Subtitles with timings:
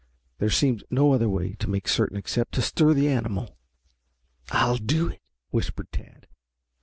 [0.39, 3.59] There seemed no other way to make certain except to stir the animal.
[4.49, 6.25] "I'll do it," whispered Tad.